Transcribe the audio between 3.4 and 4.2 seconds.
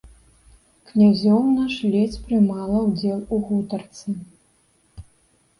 гутарцы.